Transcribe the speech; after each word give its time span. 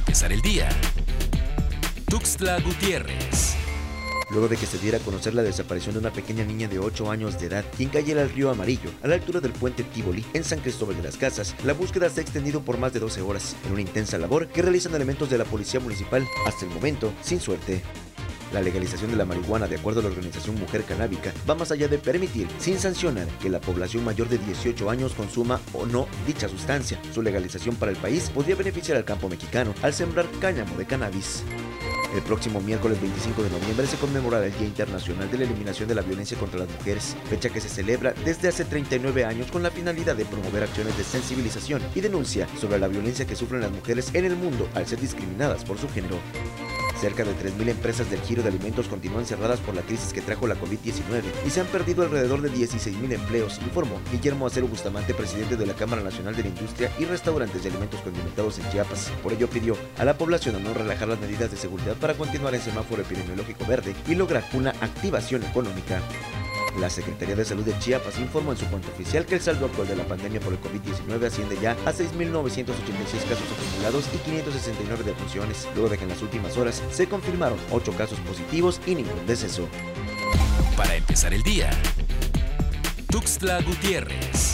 empezar 0.00 0.32
el 0.32 0.40
día. 0.40 0.68
Tuxtla 2.08 2.58
Gutiérrez. 2.60 3.54
Luego 4.30 4.48
de 4.48 4.56
que 4.56 4.64
se 4.64 4.78
diera 4.78 4.96
a 4.96 5.00
conocer 5.00 5.34
la 5.34 5.42
desaparición 5.42 5.92
de 5.92 5.98
una 5.98 6.12
pequeña 6.12 6.44
niña 6.44 6.68
de 6.68 6.78
8 6.78 7.10
años 7.10 7.38
de 7.38 7.46
edad, 7.46 7.64
quien 7.76 7.90
cayera 7.90 8.22
al 8.22 8.30
río 8.30 8.50
Amarillo, 8.50 8.90
a 9.02 9.08
la 9.08 9.16
altura 9.16 9.40
del 9.40 9.52
puente 9.52 9.82
Tivoli, 9.82 10.24
en 10.32 10.44
San 10.44 10.60
Cristóbal 10.60 10.96
de 10.96 11.02
las 11.02 11.16
Casas, 11.16 11.54
la 11.64 11.74
búsqueda 11.74 12.08
se 12.08 12.20
ha 12.20 12.22
extendido 12.22 12.62
por 12.62 12.78
más 12.78 12.92
de 12.92 13.00
12 13.00 13.20
horas, 13.20 13.56
en 13.66 13.72
una 13.72 13.82
intensa 13.82 14.16
labor 14.18 14.48
que 14.48 14.62
realizan 14.62 14.94
elementos 14.94 15.28
de 15.28 15.38
la 15.38 15.44
Policía 15.44 15.80
Municipal, 15.80 16.26
hasta 16.46 16.64
el 16.64 16.70
momento, 16.70 17.12
sin 17.22 17.40
suerte. 17.40 17.82
La 18.52 18.60
legalización 18.60 19.12
de 19.12 19.16
la 19.16 19.24
marihuana, 19.24 19.68
de 19.68 19.76
acuerdo 19.76 20.00
a 20.00 20.02
la 20.02 20.08
organización 20.08 20.58
Mujer 20.58 20.82
Canábica, 20.84 21.32
va 21.48 21.54
más 21.54 21.70
allá 21.70 21.86
de 21.86 21.98
permitir, 21.98 22.48
sin 22.58 22.78
sancionar, 22.78 23.28
que 23.40 23.48
la 23.48 23.60
población 23.60 24.04
mayor 24.04 24.28
de 24.28 24.38
18 24.38 24.90
años 24.90 25.14
consuma 25.14 25.60
o 25.72 25.86
no 25.86 26.08
dicha 26.26 26.48
sustancia. 26.48 27.00
Su 27.14 27.22
legalización 27.22 27.76
para 27.76 27.92
el 27.92 27.98
país 27.98 28.28
podría 28.30 28.56
beneficiar 28.56 28.96
al 28.96 29.04
campo 29.04 29.28
mexicano 29.28 29.72
al 29.82 29.94
sembrar 29.94 30.26
cáñamo 30.40 30.76
de 30.76 30.86
cannabis. 30.86 31.44
El 32.14 32.22
próximo 32.22 32.60
miércoles 32.60 33.00
25 33.00 33.44
de 33.44 33.50
noviembre 33.50 33.86
se 33.86 33.96
conmemorará 33.96 34.46
el 34.46 34.58
Día 34.58 34.66
Internacional 34.66 35.30
de 35.30 35.38
la 35.38 35.44
Eliminación 35.44 35.88
de 35.88 35.94
la 35.94 36.02
Violencia 36.02 36.36
contra 36.36 36.58
las 36.58 36.68
Mujeres, 36.68 37.16
fecha 37.28 37.50
que 37.50 37.60
se 37.60 37.68
celebra 37.68 38.14
desde 38.24 38.48
hace 38.48 38.64
39 38.64 39.24
años 39.24 39.48
con 39.52 39.62
la 39.62 39.70
finalidad 39.70 40.16
de 40.16 40.24
promover 40.24 40.64
acciones 40.64 40.98
de 40.98 41.04
sensibilización 41.04 41.80
y 41.94 42.00
denuncia 42.00 42.48
sobre 42.60 42.80
la 42.80 42.88
violencia 42.88 43.26
que 43.26 43.36
sufren 43.36 43.60
las 43.60 43.70
mujeres 43.70 44.10
en 44.12 44.24
el 44.24 44.34
mundo 44.34 44.68
al 44.74 44.88
ser 44.88 45.00
discriminadas 45.00 45.64
por 45.64 45.78
su 45.78 45.88
género. 45.88 46.18
Cerca 47.00 47.24
de 47.24 47.32
3.000 47.32 47.70
empresas 47.70 48.10
del 48.10 48.20
giro 48.20 48.42
de 48.42 48.50
alimentos 48.50 48.86
continúan 48.86 49.24
cerradas 49.24 49.58
por 49.60 49.74
la 49.74 49.80
crisis 49.80 50.12
que 50.12 50.20
trajo 50.20 50.46
la 50.46 50.54
COVID-19 50.54 51.22
y 51.46 51.50
se 51.50 51.62
han 51.62 51.66
perdido 51.68 52.02
alrededor 52.02 52.42
de 52.42 52.52
16.000 52.52 53.12
empleos, 53.14 53.58
informó 53.62 53.98
Guillermo 54.12 54.46
Acero 54.46 54.68
Bustamante, 54.68 55.14
presidente 55.14 55.56
de 55.56 55.64
la 55.64 55.72
Cámara 55.72 56.02
Nacional 56.02 56.36
de 56.36 56.42
la 56.42 56.48
Industria 56.50 56.92
y 56.98 57.06
Restaurantes 57.06 57.62
de 57.62 57.70
Alimentos 57.70 58.02
Condimentados 58.02 58.58
en 58.58 58.70
Chiapas. 58.70 59.10
Por 59.22 59.32
ello 59.32 59.48
pidió 59.48 59.78
a 59.96 60.04
la 60.04 60.18
población 60.18 60.56
a 60.56 60.58
no 60.58 60.74
relajar 60.74 61.08
las 61.08 61.20
medidas 61.20 61.50
de 61.50 61.56
seguridad 61.56 61.96
para 61.96 62.12
continuar 62.12 62.54
en 62.54 62.60
semáforo 62.60 63.00
epidemiológico 63.00 63.64
verde 63.64 63.94
y 64.06 64.14
lograr 64.14 64.44
una 64.52 64.70
activación 64.70 65.42
económica. 65.42 66.02
La 66.78 66.88
Secretaría 66.88 67.34
de 67.34 67.44
Salud 67.44 67.64
de 67.64 67.78
Chiapas 67.78 68.18
informó 68.18 68.52
en 68.52 68.58
su 68.58 68.66
cuenta 68.66 68.88
oficial 68.88 69.26
que 69.26 69.34
el 69.34 69.40
saldo 69.40 69.66
actual 69.66 69.88
de 69.88 69.96
la 69.96 70.04
pandemia 70.04 70.40
por 70.40 70.52
el 70.52 70.60
COVID-19 70.60 71.26
asciende 71.26 71.58
ya 71.60 71.72
a 71.72 71.92
6.986 71.92 73.28
casos 73.28 73.46
acumulados 73.58 74.04
y 74.14 74.18
569 74.18 75.04
defunciones, 75.04 75.68
luego 75.74 75.88
de 75.88 75.98
que 75.98 76.04
en 76.04 76.10
las 76.10 76.22
últimas 76.22 76.56
horas 76.56 76.82
se 76.90 77.08
confirmaron 77.08 77.58
8 77.70 77.92
casos 77.96 78.18
positivos 78.20 78.80
y 78.86 78.94
ningún 78.94 79.26
deceso. 79.26 79.68
Para 80.76 80.96
empezar 80.96 81.34
el 81.34 81.42
día, 81.42 81.70
Tuxtla 83.10 83.60
Gutiérrez. 83.62 84.49